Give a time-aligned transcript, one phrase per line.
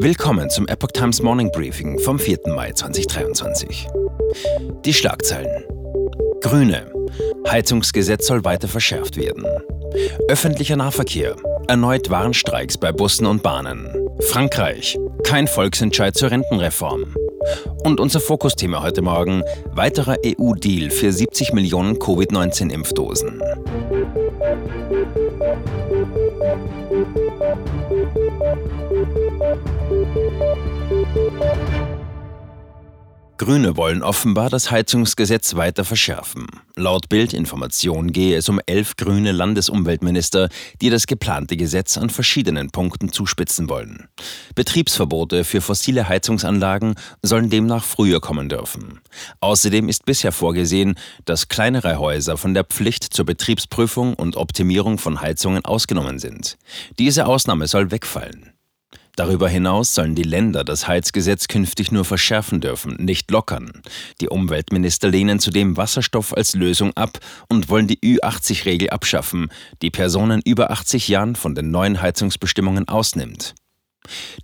[0.00, 2.38] Willkommen zum Epoch Times Morning Briefing vom 4.
[2.46, 3.88] Mai 2023.
[4.84, 5.64] Die Schlagzeilen.
[6.40, 6.88] Grüne.
[7.48, 9.44] Heizungsgesetz soll weiter verschärft werden.
[10.28, 11.34] Öffentlicher Nahverkehr.
[11.66, 13.92] Erneut Warnstreiks bei Bussen und Bahnen.
[14.20, 14.96] Frankreich.
[15.24, 17.16] Kein Volksentscheid zur Rentenreform.
[17.82, 19.42] Und unser Fokusthema heute Morgen:
[19.72, 23.42] weiterer EU-Deal für 70 Millionen Covid-19-Impfdosen.
[33.48, 36.48] Grüne wollen offenbar das Heizungsgesetz weiter verschärfen.
[36.76, 40.50] Laut Bildinformation gehe es um elf grüne Landesumweltminister,
[40.82, 44.06] die das geplante Gesetz an verschiedenen Punkten zuspitzen wollen.
[44.54, 49.00] Betriebsverbote für fossile Heizungsanlagen sollen demnach früher kommen dürfen.
[49.40, 55.22] Außerdem ist bisher vorgesehen, dass kleinere Häuser von der Pflicht zur Betriebsprüfung und Optimierung von
[55.22, 56.58] Heizungen ausgenommen sind.
[56.98, 58.57] Diese Ausnahme soll wegfallen.
[59.18, 63.72] Darüber hinaus sollen die Länder das Heizgesetz künftig nur verschärfen dürfen, nicht lockern.
[64.20, 69.48] Die Umweltminister lehnen zudem Wasserstoff als Lösung ab und wollen die Ü80-Regel abschaffen,
[69.82, 73.56] die Personen über 80 Jahren von den neuen Heizungsbestimmungen ausnimmt.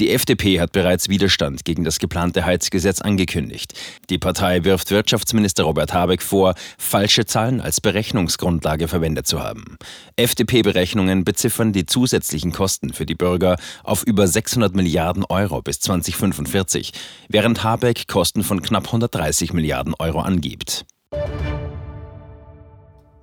[0.00, 3.74] Die FDP hat bereits Widerstand gegen das geplante Heizgesetz angekündigt.
[4.10, 9.78] Die Partei wirft Wirtschaftsminister Robert Habeck vor, falsche Zahlen als Berechnungsgrundlage verwendet zu haben.
[10.16, 16.92] FDP-Berechnungen beziffern die zusätzlichen Kosten für die Bürger auf über 600 Milliarden Euro bis 2045,
[17.28, 20.84] während Habeck Kosten von knapp 130 Milliarden Euro angibt.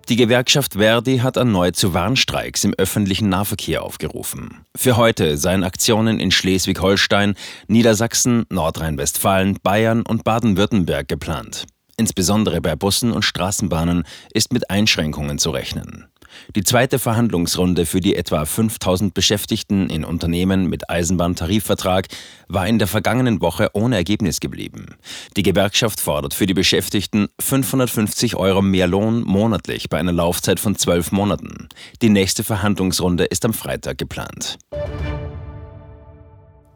[0.10, 4.66] Die Gewerkschaft Verdi hat erneut zu Warnstreiks im öffentlichen Nahverkehr aufgerufen.
[4.76, 7.36] Für heute seien Aktionen in Schleswig-Holstein,
[7.68, 11.68] Niedersachsen, Nordrhein-Westfalen, Bayern und Baden-Württemberg geplant.
[11.96, 16.08] Insbesondere bei Bussen und Straßenbahnen ist mit Einschränkungen zu rechnen.
[16.56, 22.08] Die zweite Verhandlungsrunde für die etwa 5000 Beschäftigten in Unternehmen mit Eisenbahntarifvertrag
[22.48, 24.96] war in der vergangenen Woche ohne Ergebnis geblieben.
[25.38, 30.76] Die Gewerkschaft fordert für die Beschäftigten 550 Euro mehr Lohn monatlich bei einer Laufzeit von
[30.76, 31.70] zwölf Monaten.
[32.02, 34.58] Die nächste Verhandlungsrunde ist am Freitag geplant.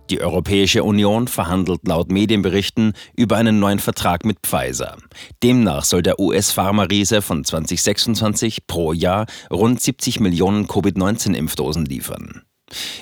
[0.10, 4.98] Die Europäische Union verhandelt laut Medienberichten über einen neuen Vertrag mit Pfizer.
[5.42, 12.44] Demnach soll der US-Pharma-Riese von 2026 pro Jahr rund 70 Millionen Covid-19-Impfdosen liefern.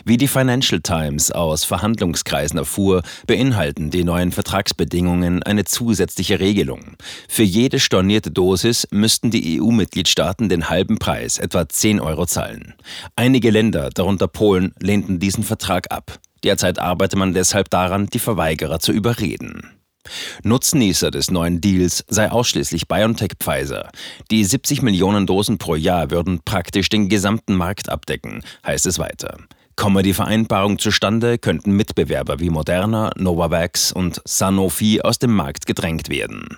[0.06, 6.98] Wie die Financial Times aus Verhandlungskreisen erfuhr, beinhalten die neuen Vertragsbedingungen eine zusätzliche Regelung.
[7.28, 12.74] Für jede stornierte Dosis müssten die EU-Mitgliedstaaten den halben Preis, etwa 10 Euro, zahlen.
[13.16, 16.20] Einige Länder, darunter Polen, lehnten diesen Vertrag ab.
[16.44, 19.69] Derzeit arbeite man deshalb daran, die Verweigerer zu überreden.
[20.44, 23.90] Nutznießer des neuen Deals sei ausschließlich BioNTech Pfizer.
[24.31, 29.38] Die 70 Millionen Dosen pro Jahr würden praktisch den gesamten Markt abdecken, heißt es weiter.
[29.75, 36.09] Komme die Vereinbarung zustande, könnten Mitbewerber wie Moderna, Novavax und Sanofi aus dem Markt gedrängt
[36.09, 36.58] werden.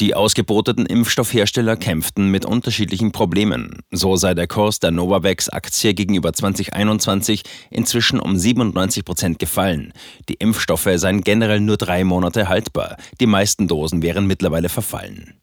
[0.00, 3.80] Die ausgeboteten Impfstoffhersteller kämpften mit unterschiedlichen Problemen.
[3.90, 9.92] So sei der Kurs der Novavax-Aktie gegenüber 2021 inzwischen um 97 Prozent gefallen.
[10.28, 12.96] Die Impfstoffe seien generell nur drei Monate haltbar.
[13.20, 15.34] Die meisten Dosen wären mittlerweile verfallen.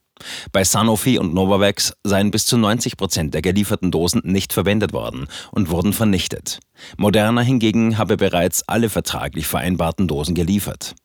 [0.51, 5.27] Bei Sanofi und Novavax seien bis zu 90 Prozent der gelieferten Dosen nicht verwendet worden
[5.51, 6.59] und wurden vernichtet.
[6.97, 10.95] Moderna hingegen habe bereits alle vertraglich vereinbarten Dosen geliefert.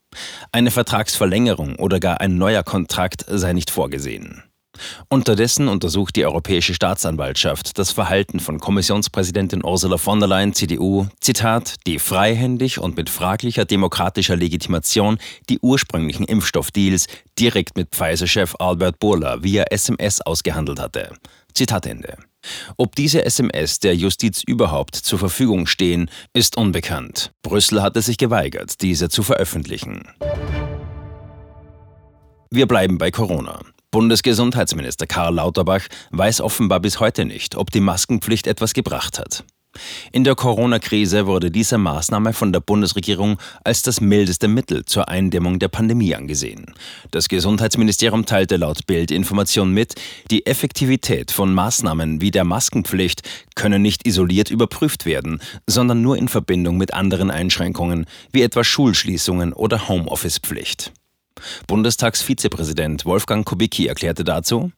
[0.52, 4.42] Eine Vertragsverlängerung oder gar ein neuer Kontrakt sei nicht vorgesehen.
[5.08, 11.74] Unterdessen untersucht die Europäische Staatsanwaltschaft das Verhalten von Kommissionspräsidentin Ursula von der Leyen CDU, Zitat,
[11.86, 15.18] die freihändig und mit fraglicher demokratischer Legitimation
[15.48, 17.06] die ursprünglichen Impfstoffdeals
[17.38, 21.14] direkt mit Pfizer-Chef Albert Burla via SMS ausgehandelt hatte.
[21.54, 22.16] Zitat Ende.
[22.76, 27.32] Ob diese SMS der Justiz überhaupt zur Verfügung stehen, ist unbekannt.
[27.42, 30.08] Brüssel hatte sich geweigert, diese zu veröffentlichen.
[32.50, 33.60] Wir bleiben bei Corona.
[33.90, 39.44] Bundesgesundheitsminister Karl Lauterbach weiß offenbar bis heute nicht, ob die Maskenpflicht etwas gebracht hat.
[40.12, 45.58] In der Corona-Krise wurde diese Maßnahme von der Bundesregierung als das mildeste Mittel zur Eindämmung
[45.58, 46.74] der Pandemie angesehen.
[47.12, 49.94] Das Gesundheitsministerium teilte laut Bild Information mit,
[50.30, 53.22] die Effektivität von Maßnahmen wie der Maskenpflicht
[53.54, 59.52] könne nicht isoliert überprüft werden, sondern nur in Verbindung mit anderen Einschränkungen, wie etwa Schulschließungen
[59.52, 60.92] oder Homeoffice-Pflicht.
[61.66, 64.72] Bundestagsvizepräsident Wolfgang Kubicki erklärte dazu,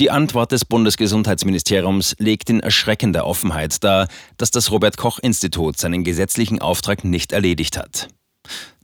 [0.00, 6.04] die Antwort des Bundesgesundheitsministeriums legt in erschreckender Offenheit dar, dass das Robert Koch Institut seinen
[6.04, 8.08] gesetzlichen Auftrag nicht erledigt hat.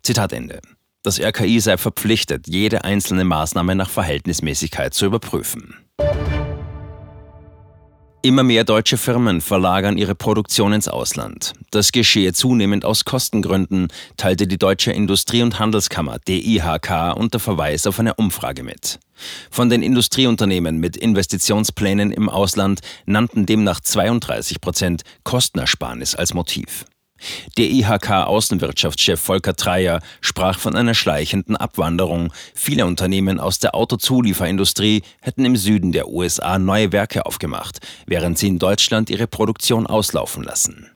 [0.03, 0.61] Zitat Ende.
[1.03, 5.75] Das RKI sei verpflichtet, jede einzelne Maßnahme nach Verhältnismäßigkeit zu überprüfen.
[8.23, 11.55] Immer mehr deutsche Firmen verlagern ihre Produktion ins Ausland.
[11.71, 13.89] Das geschehe zunehmend aus Kostengründen,
[14.19, 19.01] teilte die Deutsche Industrie- und Handelskammer DIHK unter Verweis auf eine Umfrage mit.
[19.51, 26.85] Von den Industrieunternehmen mit Investitionsplänen im Ausland nannten demnach 32 Prozent Kostenersparnis als Motiv.
[27.59, 32.33] Der IHK-Außenwirtschaftschef Volker Treyer sprach von einer schleichenden Abwanderung.
[32.55, 38.49] Viele Unternehmen aus der Autozulieferindustrie hätten im Süden der USA neue Werke aufgemacht, während sie
[38.49, 40.91] in Deutschland ihre Produktion auslaufen lassen.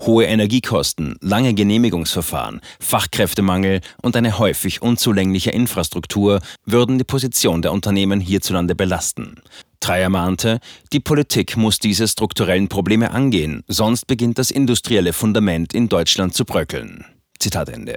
[0.00, 8.20] Hohe Energiekosten, lange Genehmigungsverfahren, Fachkräftemangel und eine häufig unzulängliche Infrastruktur würden die Position der Unternehmen
[8.20, 9.36] hierzulande belasten.
[9.80, 10.60] Dreier mahnte,
[10.92, 16.44] die Politik muss diese strukturellen Probleme angehen, sonst beginnt das industrielle Fundament in Deutschland zu
[16.44, 17.04] bröckeln.
[17.38, 17.96] Zitat Ende.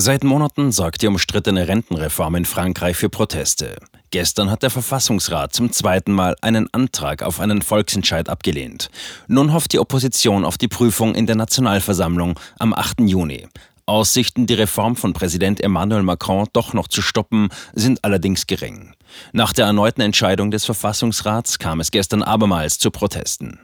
[0.00, 3.76] Seit Monaten sorgt die umstrittene Rentenreform in Frankreich für Proteste.
[4.10, 8.90] Gestern hat der Verfassungsrat zum zweiten Mal einen Antrag auf einen Volksentscheid abgelehnt.
[9.26, 13.00] Nun hofft die Opposition auf die Prüfung in der Nationalversammlung am 8.
[13.00, 13.48] Juni.
[13.88, 18.94] Aussichten, die Reform von Präsident Emmanuel Macron doch noch zu stoppen, sind allerdings gering.
[19.32, 23.60] Nach der erneuten Entscheidung des Verfassungsrats kam es gestern abermals zu Protesten.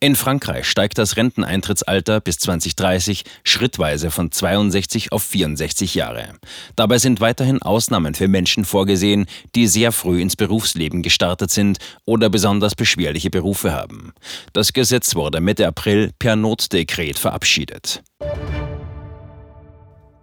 [0.00, 6.34] In Frankreich steigt das Renteneintrittsalter bis 2030 schrittweise von 62 auf 64 Jahre.
[6.76, 12.28] Dabei sind weiterhin Ausnahmen für Menschen vorgesehen, die sehr früh ins Berufsleben gestartet sind oder
[12.28, 14.12] besonders beschwerliche Berufe haben.
[14.52, 18.02] Das Gesetz wurde Mitte April per Notdekret verabschiedet.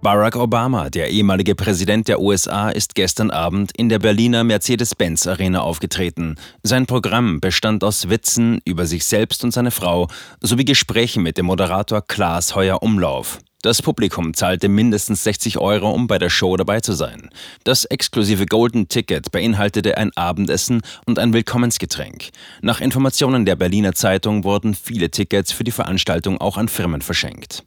[0.02, 5.60] Barack Obama, der ehemalige Präsident der USA, ist gestern Abend in der Berliner Mercedes-Benz Arena
[5.60, 6.36] aufgetreten.
[6.64, 10.08] Sein Programm bestand aus Witzen über sich selbst und seine Frau
[10.40, 13.40] sowie Gesprächen mit dem Moderator Klaas Heuer Umlauf.
[13.62, 17.30] Das Publikum zahlte mindestens 60 Euro, um bei der Show dabei zu sein.
[17.66, 22.30] Das exklusive Golden Ticket beinhaltete ein Abendessen und ein Willkommensgetränk.
[22.62, 27.66] Nach Informationen der Berliner Zeitung wurden viele Tickets für die Veranstaltung auch an Firmen verschenkt.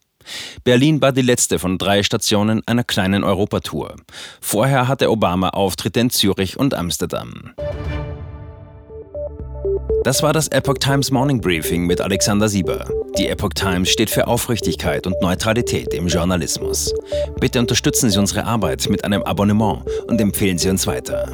[0.65, 3.97] Berlin war die letzte von drei Stationen einer kleinen Europatour.
[4.41, 7.53] Vorher hatte Obama Auftritte in Zürich und Amsterdam.
[10.05, 12.89] Das war das Epoch Times Morning Briefing mit Alexander Sieber.
[13.19, 16.93] Die Epoch Times steht für Aufrichtigkeit und Neutralität im Journalismus.
[17.39, 21.33] Bitte unterstützen Sie unsere Arbeit mit einem Abonnement und empfehlen Sie uns weiter.